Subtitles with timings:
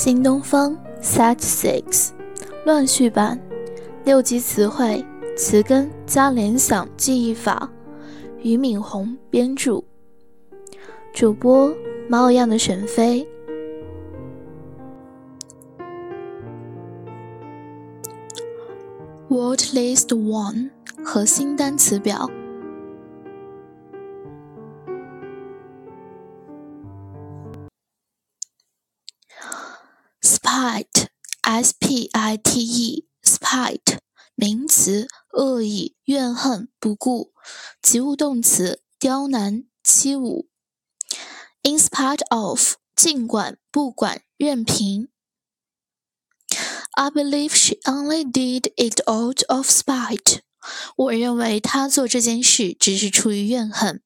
[0.00, 2.10] 新东方 Set Six
[2.64, 3.36] 乱序版
[4.04, 5.04] 六级词汇
[5.36, 7.68] 词根加联想记忆法，
[8.40, 9.82] 俞敏洪编著，
[11.12, 11.74] 主播
[12.08, 13.26] 猫一样的沈飞。
[19.26, 20.70] Word List One
[21.04, 22.30] 核心单词表。
[36.38, 37.32] 恨、不顾。
[37.82, 40.46] 及物动词，刁难、欺侮。
[41.62, 45.08] In spite of，尽管、不管、任凭。
[46.92, 50.40] I believe she only did it out of spite。
[50.96, 54.02] 我认为她做这件事只是出于怨恨。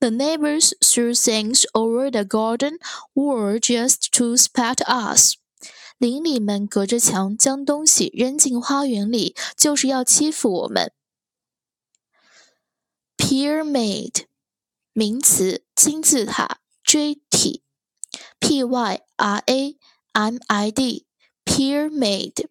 [0.00, 2.78] The neighbors threw things over the garden
[3.14, 5.34] were just to spite us。
[5.98, 10.92] 邻里们隔着墙将东西扔进花园里，就是要欺负我们。
[13.22, 14.26] Pyramid，
[14.92, 17.62] 名词，金字塔、锥体。
[18.40, 19.78] P Y R A
[20.10, 22.48] M I D，pyramid，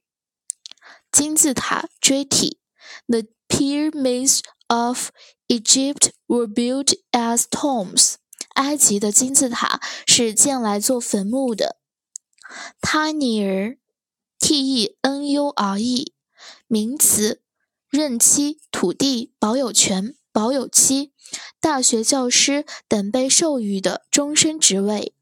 [1.11, 2.61] 金字塔、锥体。
[3.05, 5.09] The pyramids of
[5.47, 8.15] Egypt were built as tombs。
[8.53, 11.81] 埃及的金字塔是建来做坟墓的。
[12.81, 13.75] Tenure，T-E-N-U-R-E，
[16.67, 17.41] 名词，
[17.89, 21.11] 任期、土地、保有权、保有期。
[21.59, 25.13] 大学教师等被授予的终身职位。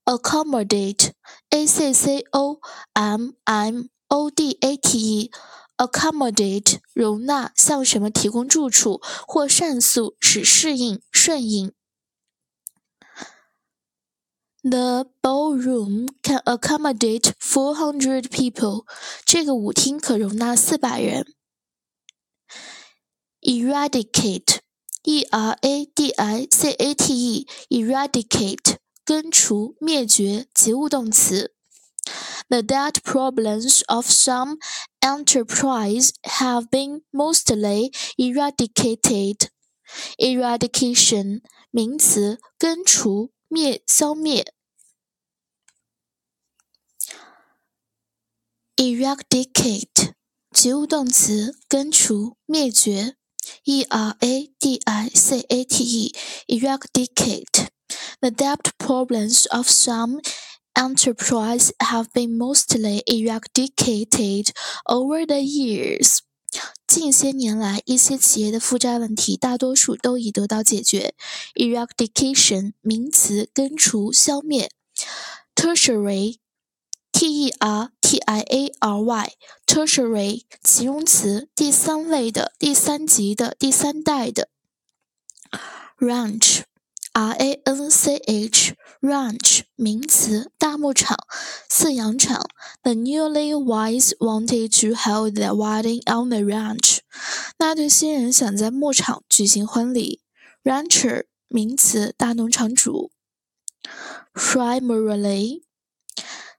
[0.06, 2.60] accommodate，a c c o
[2.94, 11.74] m m o d a t e，accommodate，容纳，向什么提供住处或善诉，使适应、顺应。
[14.64, 18.86] The ballroom can accommodate four hundred people.
[19.26, 21.26] 这个舞厅可容纳四百人。
[23.42, 24.60] Eradicate,
[25.04, 26.28] E-R-A-D-I-C-A-T-E,
[27.70, 31.54] eradicate, 根除、灭绝，及物动词。
[32.50, 34.58] The debt problems of some
[35.02, 39.50] enterprise have been mostly eradicated.
[40.18, 41.42] Eradication,
[41.72, 43.32] 名词，根除。
[43.50, 44.54] 灭、消灭。
[48.76, 50.16] eradicate
[50.52, 53.16] 及物动词，根除、灭绝。
[53.64, 56.16] e r a d i c a t e
[56.48, 57.68] eradicate
[58.22, 60.22] the debt problems of some
[60.74, 64.52] enterprise have been mostly eradicated
[64.86, 66.20] over the years.
[66.88, 71.14] 近些年来，一些企业的负债问题大多数都已得到解决。
[71.56, 74.72] Eradication 名词，根除、消灭。
[75.56, 76.40] Tertiary，T
[77.28, 84.50] E R T I A R Y，Tertiary 形容词，第三位的、第三级的、第三代的。
[85.98, 91.18] Ranch。R A N C H ranch 名词，大牧场、
[91.68, 92.48] 饲养场。
[92.84, 97.00] The newlyweds wanted to hold their wedding on the ranch。
[97.58, 100.22] 那对新人想在牧场举行婚礼。
[100.64, 103.10] Rancher 名词，大农场主。
[104.36, 105.64] Primarily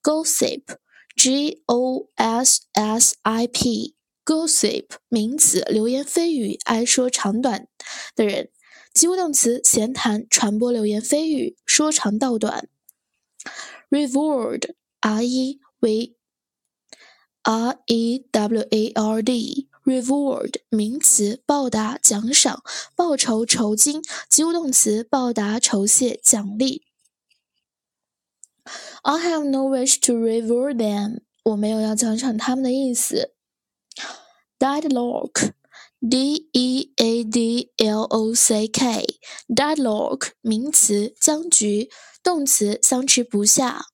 [0.00, 7.66] Gossip，G O S S I P，gossip 名词，流言蜚语，爱说长短
[8.14, 8.50] 的人。
[8.94, 12.68] 及物动词，闲谈，传播流言蜚语，说长道短。
[13.90, 16.16] Reward，R E v
[17.42, 22.62] r e w a r d reward 名词，报答、奖赏、
[22.94, 26.84] 报酬、酬金；及物动词，报答、酬谢、奖励。
[29.02, 31.20] I have no wish to reward them。
[31.44, 33.32] 我没有要奖赏他们的意思。
[34.58, 35.52] Dialogue
[36.01, 41.89] Deadlock，d e a d l o c k，deadlock 名词，僵局；
[42.23, 43.87] 动词，相持不下。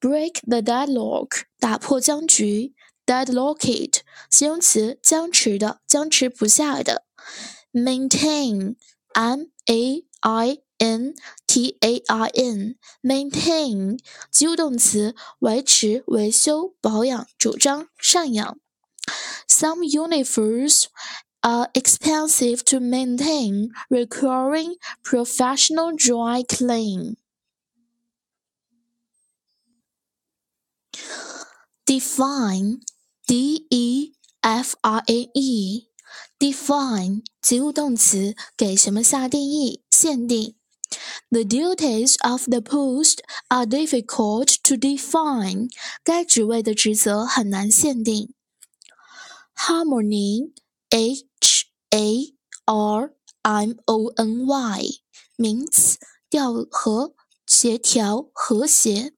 [0.00, 2.72] break the deadlock，打破僵局；
[3.06, 4.00] deadlocked，
[4.30, 7.02] 形容词，僵持的，僵持不下的；
[7.72, 11.14] maintain，m a i n
[11.46, 13.98] t a i n，maintain，
[14.30, 18.58] 及物动词，维持、维修、保养、主张、赡养。
[19.46, 20.88] Some uniforms
[21.42, 27.16] are expensive to maintain, requiring professional dry clean.
[31.88, 32.80] define
[33.26, 35.88] d e f r a e
[36.38, 40.54] define 及物动词，给什么下定义、限定。
[41.30, 45.70] The duties of the post are difficult to define。
[46.04, 48.34] 该职位的职责很难限定。
[49.62, 50.52] Harmony
[50.90, 51.24] h
[51.90, 55.00] a r m o n y
[55.36, 55.98] 名词，
[56.30, 57.14] 调和、
[57.46, 59.14] 协调、和谐。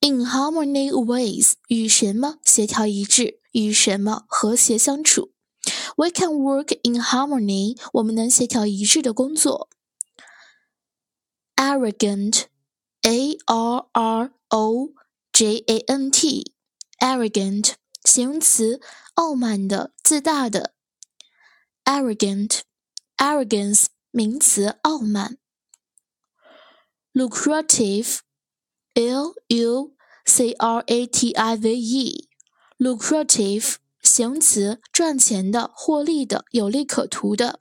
[0.00, 5.32] In harmony ways，与什么协调一致，与什么和谐相处。
[5.96, 9.68] We can work in harmony，我们能协调一致的工作。
[11.54, 14.88] Arrogant，a r r o
[15.32, 18.80] g a n t，arrogant 形容词，
[19.16, 20.74] 傲慢的，自大的。
[21.84, 25.38] Arrogant，arrogance 名词，傲慢。
[27.12, 29.94] Lucrative。L U
[30.26, 37.60] C R A T I V E，lucrative 形容词，赚钱的、获利的、有利可图的。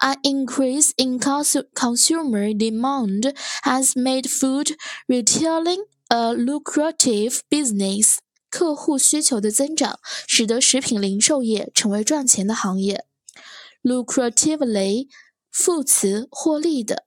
[0.00, 8.18] An increase in consumer demand has made food retailing a lucrative business.
[8.53, 13.07] 客户需求的增长，使得食品零售业成为赚钱的行业。
[13.81, 15.07] lucratively
[15.51, 17.05] 副词获利的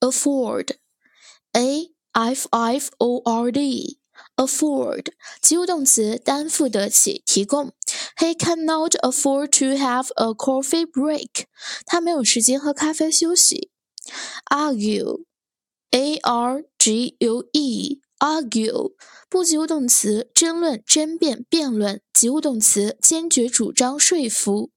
[0.00, 5.06] ，afford，a f f o r d，afford
[5.40, 7.72] 及物动词担负得起提供。
[8.18, 11.46] He cannot afford to have a coffee break。
[11.86, 13.70] 他没有时间喝咖啡休息。
[14.50, 18.94] Argue，a r g u e argue，
[19.28, 24.70] 不及物动词争论、争辩、辩论，及物动词坚决主张、说服。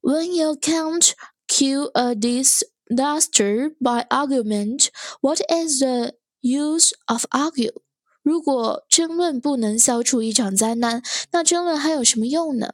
[0.00, 1.12] When you can't
[1.46, 4.88] kill a disaster by argument,
[5.20, 7.82] what is the use of argue?
[8.22, 12.72] 如果争论不能消除一场灾难，那争论还有什么用呢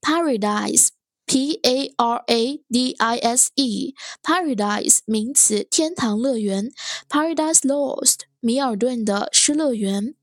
[0.00, 0.90] ？Paradise,
[1.26, 1.94] P-A-R-A-D-I-S-E,
[4.22, 6.70] Paradise 名词，天堂乐园。
[7.08, 10.15] Paradise Lost, 米尔顿的失乐园。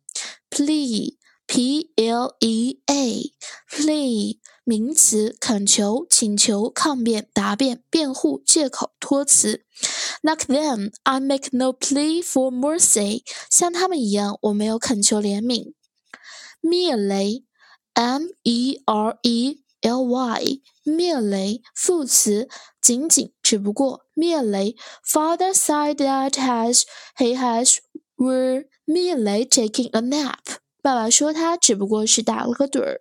[0.50, 1.16] Plea,
[1.46, 3.32] P-L-E-A,
[3.68, 9.64] plea 名词，恳求、请求、抗辩、答辩、辩护、借口、托词。
[10.22, 13.24] Like them, I make no plea for mercy。
[13.50, 15.74] 像他们一样，我没有恳求怜悯。
[16.62, 17.44] Merely,
[17.94, 18.30] M-E-R-E-L-Y,
[20.84, 22.48] merely 副词，
[22.80, 24.06] 仅仅，只不过。
[24.16, 26.84] Merely, father said that has
[27.18, 27.76] he has
[28.18, 30.58] were merely taking a nap。
[30.82, 33.00] 爸爸说他只不过是打了个盹儿。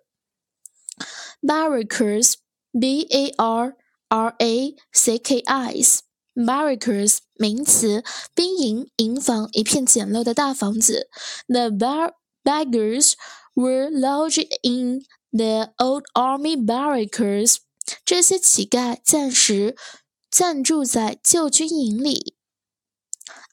[1.42, 2.34] Barrackers,
[2.72, 3.72] B-A-R-R-A-C-K-I-S,
[6.34, 8.02] barrackers 名词，
[8.34, 11.08] 兵营、营房，一片简陋的大房子。
[11.46, 13.14] The bar beggars
[13.54, 17.58] were lodged in the old army barrackers.
[18.04, 19.76] 这些乞丐暂时
[20.30, 22.34] 暂住在旧军营里。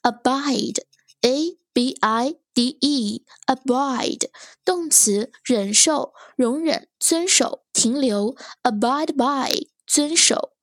[0.02, 0.84] Abide,
[1.21, 4.29] A B I D E, abide
[4.65, 7.63] 动词，忍受、容忍、遵守。
[7.71, 10.53] 停留，abide by 遵守。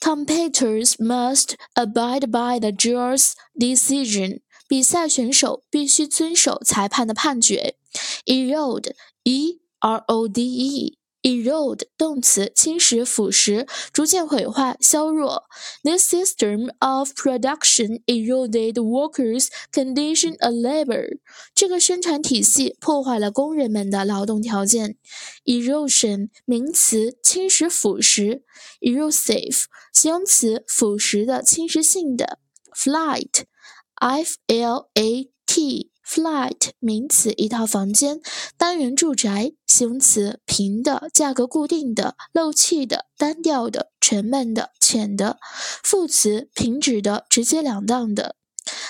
[0.00, 4.40] Competitors must abide by the judge's decision。
[4.66, 7.76] 比赛选手必须遵守裁判的判决。
[8.24, 10.98] Erode，e r o d e。
[11.22, 15.44] Erode 动词，侵蚀、腐蚀，逐渐毁坏、削弱。
[15.82, 21.18] This system of production eroded workers' condition of labor。
[21.54, 24.96] 这个生产体系破坏了工人们的劳动条件。
[25.44, 28.42] Erosion 名词，侵蚀、腐蚀。
[28.80, 32.40] Erosive 形容词，腐蚀的、侵蚀性的。
[32.74, 35.91] Flight，f l a t。
[36.05, 38.21] Flat 名词，一套房间，
[38.57, 39.51] 单元住宅。
[39.65, 45.37] 形容词，平的，价格固定的，漏气的，单调的，沉闷的，浅的。
[45.83, 48.35] 副词，平直的，直截了当的。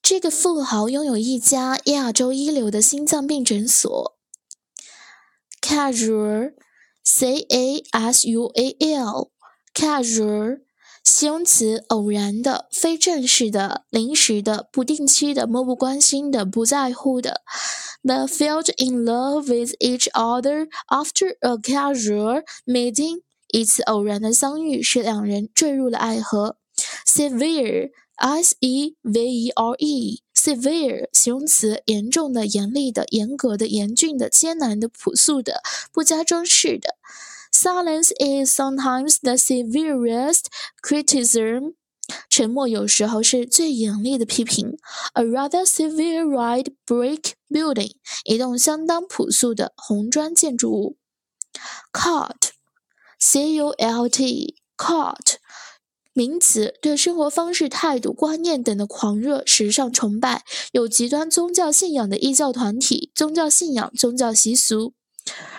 [0.00, 4.16] 这个富豪拥有一家亚洲一流的心脏病诊所。
[5.60, 6.54] Casual,
[7.02, 9.32] C A S U A L.
[9.74, 10.60] casual，
[11.04, 17.42] 形容词，偶然的、非正式的、临时的、不定期的、漠不关心的、不在乎的。
[18.02, 23.22] They fell in love with each other after a casual meeting。
[23.52, 26.56] 一次偶然的相遇，使两人坠入了爱河。
[27.04, 35.62] Severe，s e v e r e，severe，形容词，严重的、严厉的、严格的、严峻的、艰难的、朴素的、
[35.92, 36.94] 不加装饰的。
[37.60, 40.46] Silence is sometimes the severest
[40.82, 41.74] criticism。
[42.30, 44.78] 沉默有时候是最严厉的批评。
[45.12, 50.96] A rather severe red brick building，一栋相当朴素的红砖建筑物。
[51.92, 55.34] Cult，c u l t，cult，
[56.14, 64.94] 名词，对生活方式、态度、观念等的狂热、时尚崇拜，有极端宗教信仰的异教团体、宗教信仰、宗教习俗。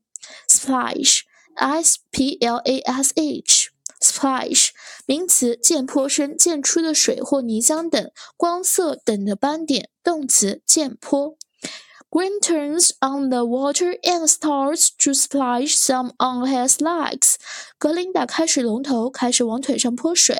[0.49, 3.71] Splash，s p l a s h。
[4.06, 4.70] Splash
[5.08, 9.90] 名词，溅泼声、溅出的水或泥浆等光色等的斑点。
[10.04, 11.36] 动词，溅泼。
[12.12, 17.38] Green turns on the water and starts to splash some on his legs。
[17.78, 20.40] 格林打开水龙头，开始往腿上泼水。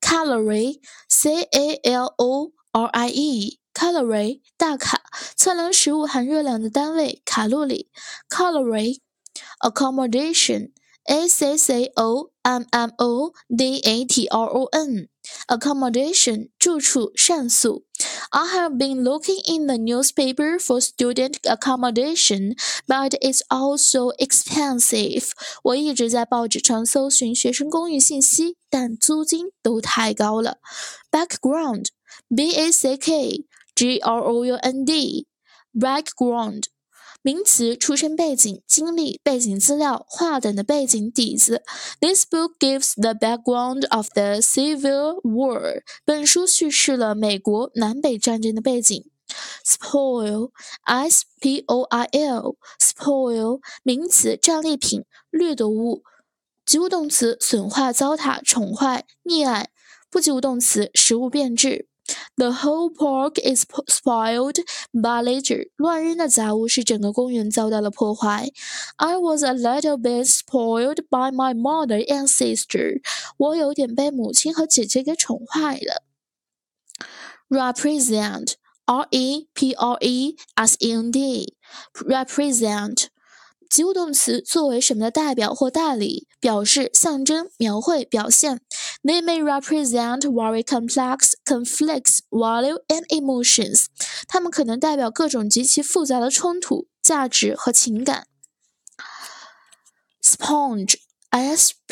[0.00, 5.02] Calorie，c a l o r i e，calorie 大卡，
[5.34, 7.90] 测量食物含热量的单位，卡路里。
[8.28, 10.72] Calorie，accommodation。
[11.09, 15.07] A C C O M M O D A T R O N
[15.47, 17.85] accommodation 住处上诉。
[18.29, 25.29] I have been looking in the newspaper for student accommodation, but it's also expensive.
[25.63, 30.57] 我一直在报纸上搜寻学生公寓信息，但租金都太高了。
[31.09, 31.87] Background,
[32.27, 35.27] B A C K G R O U N D,
[35.73, 36.63] background
[37.22, 41.62] 名词，出生背景、经历、背景资料、话等的背景底子。
[42.00, 45.82] This book gives the background of the Civil War。
[46.04, 49.08] 本书叙事了美国南北战争的背景。
[49.64, 56.02] Spoil，S P O I L，spoil 名词，战利品、掠夺物。
[56.66, 59.70] 及物动词，损坏、糟蹋、宠坏、溺爱。
[60.10, 61.86] 不及物动词，食物变质。
[62.36, 64.58] The whole park is spoiled
[64.90, 65.68] by litter.
[65.76, 68.48] 乱扔的杂物使整个公园遭到了破坏。
[68.96, 73.02] I was a little bit spoiled by my mother and sister.
[73.36, 76.02] 我有点被母亲和姐姐给宠坏了。
[77.50, 78.54] Represent,
[78.86, 79.76] R-E-P-R-E-S-E-N-D,
[81.94, 83.06] represent
[83.68, 88.62] 及物动词作为什么的代表或代理，表示象征、描绘、表现。
[89.04, 93.86] They may represent very complex conflicts, value and emotions。
[94.28, 98.28] 它们可能代表各种极其复杂的冲突、价值和情感。
[100.22, 100.94] Sponge,
[101.30, 101.88] S-P-O-N-G-E,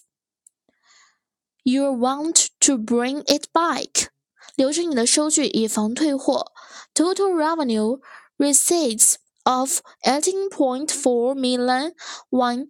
[1.63, 4.09] you want to bring it back，
[4.55, 6.51] 留着你的收据以防退货。
[6.93, 7.99] total revenue
[8.37, 11.93] receipts of eighteen point four million
[12.29, 12.67] one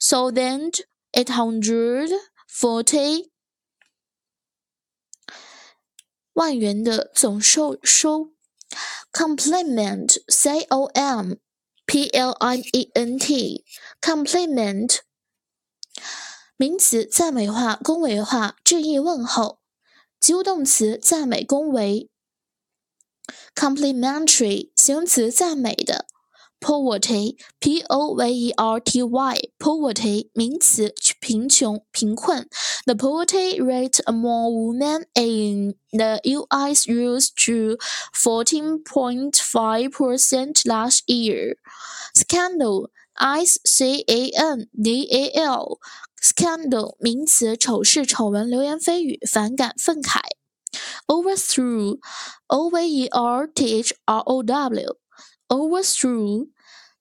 [0.00, 0.80] thousand
[1.12, 3.30] eight hundred。forty
[6.33, 8.31] 万元的总收收
[9.11, 11.35] ，compliment c o m
[11.85, 13.63] p l i e n t
[14.01, 14.99] compliment
[16.57, 19.59] 名词，赞美话、恭维话、致意问候。
[20.19, 22.09] 及物动词，赞美、恭维。
[23.53, 26.07] complimentary 形容词，赞美的。
[26.62, 32.48] poverty, p o v e r t y, poverty 名词，贫穷、贫困。
[32.86, 36.88] The poverty rate among women in the U.S.
[36.88, 37.76] rose to
[38.14, 41.56] 14.5 percent last year.
[42.14, 45.78] Scandal, s c a n d a l,
[46.20, 50.20] scandal 名词，丑事、丑闻、流言蜚语、反感、愤慨。
[51.06, 51.98] Overthrow,
[52.48, 54.96] o v e r t h r o w,
[55.48, 56.48] overthrow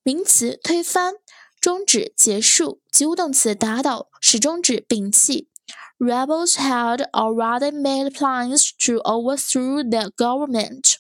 [0.05, 1.15] 名词推翻、
[1.61, 5.49] 终止、结束；及物动词打倒、使终止、摒弃。
[5.97, 10.97] Rebels had already made plans to overthrow the government。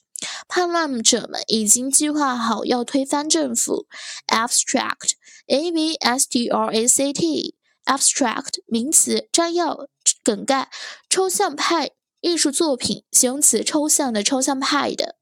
[0.46, 3.88] 叛乱者们已经计划好要推翻政府。
[4.28, 9.88] Abstract，a b s t r a c t，abstract 名词摘要、
[10.22, 10.70] 梗概。
[11.10, 15.16] 抽象派艺术作品，形容词抽象的、抽象派的。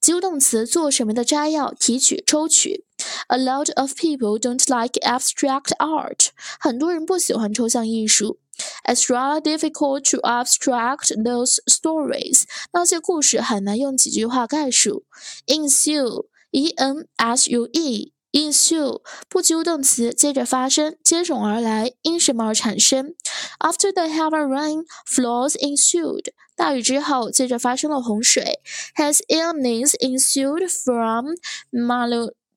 [0.00, 2.86] 及物动词做什么的摘要、提取、抽取。
[3.27, 6.29] A lot of people don't like abstract art。
[6.59, 8.39] 很多人不喜欢抽象艺术。
[8.85, 12.43] It's rather difficult to abstract those stories。
[12.71, 15.05] 那些故事很难用几句话概述。
[15.47, 23.15] Ensue, E-N-S-U-E。ensue 不及物动词接着发生，接踵而来，因什么而产生？
[23.59, 26.33] After the heavy rain, floods ensued。
[26.53, 28.59] 大雨之后，接着发生了洪水。
[28.97, 31.35] His illness ensued from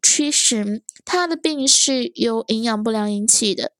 [0.03, 0.81] nutrition，。
[1.05, 3.73] 他的病是由营养不良引起的。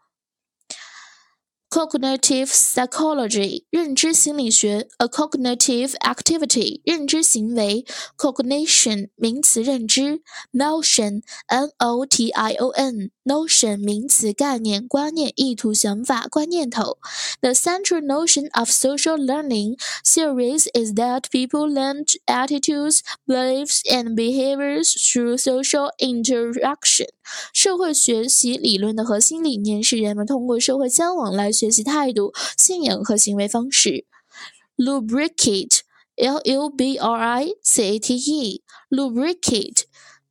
[1.73, 7.83] Cognitive psychology 认知心理学，a cognitive activity 认知行为，
[8.15, 16.99] cognition 名词认知，notion n o t i o n notion 名词概念观念意图想法观念头。
[17.41, 25.37] The central notion of social learning series is that people learn attitudes, beliefs, and behaviors through
[25.37, 27.07] social interaction。
[27.51, 31.51] 社会学习理论的核心理念是人们通过社会交往来。
[31.58, 34.06] 学习态度、信仰和行为方式。
[34.76, 39.82] Lubricate，l u b r i c a t e，lubricate，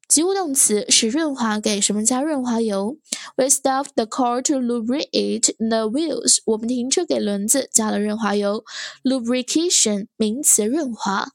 [0.08, 2.98] 及物动词，使润滑，给什么加润滑油
[3.36, 6.38] ？We stopped the car to lubricate the wheels。
[6.46, 8.64] 我们停车给轮子加了润滑油。
[9.04, 11.34] Lubrication，名词，润滑。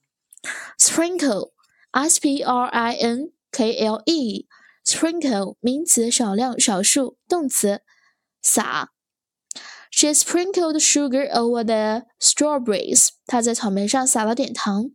[0.78, 7.18] Sprinkle，s p r i n k l e，sprinkle，名词，少量、少数。
[7.28, 7.82] 动词，
[8.40, 8.91] 撒。
[9.92, 13.10] She sprinkled sugar over the strawberries.
[13.26, 14.90] 她在草莓上撒了点糖。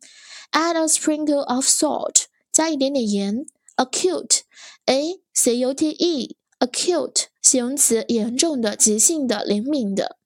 [0.52, 2.26] Add a sprinkle of salt.
[2.52, 3.46] 加一点点盐。
[3.78, 4.42] Acute,
[4.88, 10.18] a c u t e, acute 形容词，严重的、急性的、灵敏的。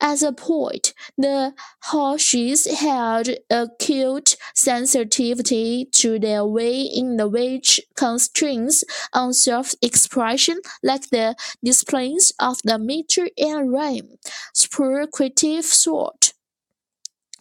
[0.00, 1.54] As a point, the
[1.90, 11.34] Hoshies had acute sensitivity to the way in the which constraints on self-expression, like the
[11.64, 14.18] displays of the meter and rhyme,
[14.52, 16.32] spur creative sort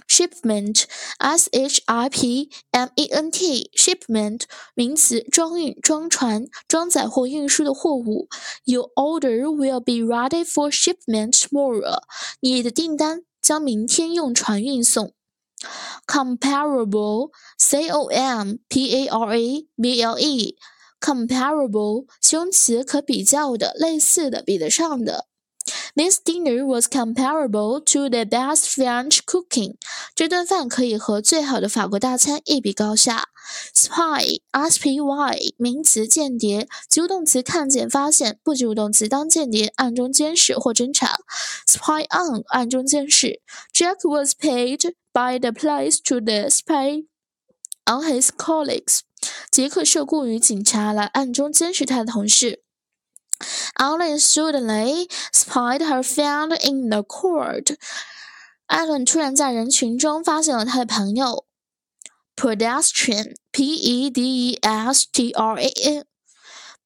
[0.09, 0.85] Shipment,
[1.19, 4.43] s h i p m e n t, shipment
[4.75, 8.29] 名词，装运、装船、装载或运输的货物。
[8.65, 12.03] Your order will be ready for shipment tomorrow.
[12.41, 15.15] 你的订单将明天用船运送。
[16.07, 20.57] Comparable, c o m p a r a b l e,
[21.01, 25.27] comparable 形容词，可比较的、类似的、比得上的。
[25.96, 29.76] This dinner was comparable to the best French cooking。
[30.14, 33.30] 这顿饭可以和最好的法国大餐一比高下。
[33.74, 41.16] Spy，s p y，名词，间谍，及物动词，看见、发现；不及物动词，当间谍，暗中监视或侦查。
[41.66, 43.42] Spy on，暗中监视。
[43.74, 47.06] Jack was paid by the police to the spy
[47.86, 49.00] on his colleagues。
[49.50, 52.65] 杰克受雇于警察来暗中监视他的同事。
[53.79, 57.77] Ellen suddenly spied her friend in the crowd.
[58.67, 61.45] 艾伦突然在人群中发现了他的朋友。
[62.37, 64.55] Pedestrian, P-E-D-E-S-T-R-A-N,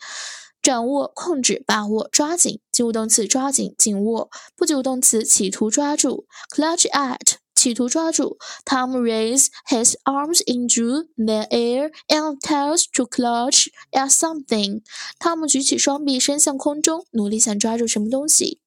[0.63, 6.27] 掌握、控制、把握、抓紧，及物动词抓紧、紧握；不及物动词企图抓住。
[6.55, 8.37] Clutch at，企图抓住。
[8.65, 14.83] Tom raised his arms into the air and tells to clutch at something。
[15.19, 18.61] 汤姆举起双臂伸向空中，努力想抓住什么东西。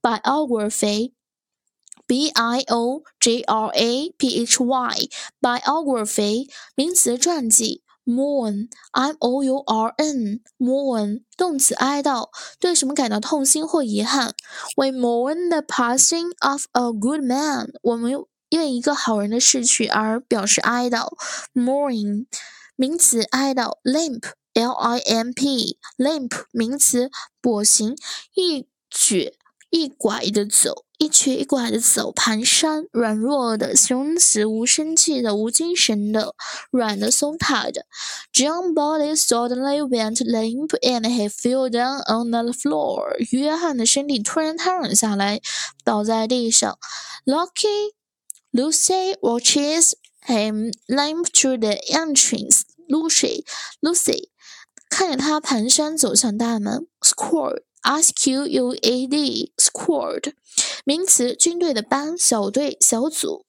[0.00, 1.10] Biography，b
[2.28, 7.82] i o g r a p h y，biography 名词传记。
[8.06, 14.34] Mourn, m o u r n, mourn 动词哀悼，对什么感到痛心或遗憾。
[14.76, 18.12] We mourn the passing of a good man，我们
[18.50, 21.12] 为一个好人的逝去而表示哀悼。
[21.52, 22.26] Mourning
[22.76, 23.76] 名词哀悼。
[23.82, 24.22] Limp,
[24.54, 27.10] l i m p, limp 名词
[27.42, 27.94] 跛行，
[28.34, 29.36] 一瘸
[29.68, 30.85] 一拐的走。
[30.98, 36.34] 一瘸一拐的走，蹒跚，软弱的形容词，无生气的，无精神的，
[36.70, 37.84] 软的，松懈的。
[38.32, 43.16] John body suddenly went limp and he fell down on the floor。
[43.30, 45.40] 约翰的身体突然瘫软下来，
[45.84, 46.78] 倒在地上。
[47.26, 47.92] Lucky
[48.52, 49.92] Lucy watches
[50.26, 52.62] him limp to the entrance.
[52.88, 53.44] Lucy
[53.82, 54.30] Lucy
[54.88, 56.86] 看着他蹒跚走向大门。
[57.02, 57.65] Squad S Q U A D
[59.57, 60.33] Squad
[60.83, 63.44] 名词，军队的班、小队、小组。